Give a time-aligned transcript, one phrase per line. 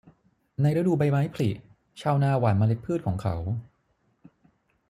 [0.61, 1.49] ในฤดูใบไม้ผลิ
[2.01, 3.35] ชาวนาหว่านเมล็ดพืชของเขา